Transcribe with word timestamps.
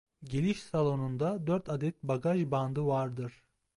Geliş 0.23 0.63
salonunda 0.63 1.47
dört 1.47 1.69
adet 1.69 2.03
bagaj 2.03 2.51
bandı 2.51 2.81
vardır. 2.85 3.43